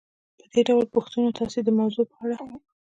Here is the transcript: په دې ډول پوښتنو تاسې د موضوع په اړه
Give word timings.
په 0.39 0.45
دې 0.53 0.61
ډول 0.67 0.85
پوښتنو 0.95 1.29
تاسې 1.39 1.59
د 1.63 1.69
موضوع 1.79 2.05
په 2.11 2.17
اړه 2.23 2.35